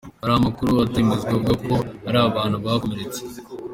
Hari 0.21 0.33
amakuru 0.35 0.69
atari 0.83 1.01
yemezwa 1.03 1.31
avuga 1.33 1.53
ko 1.65 1.73
hari 2.05 2.17
abantu 2.21 2.55
bakomeretse. 2.65 3.21